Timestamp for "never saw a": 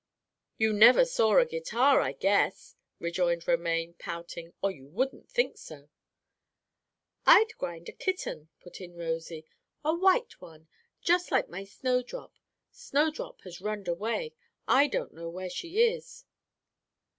0.73-1.45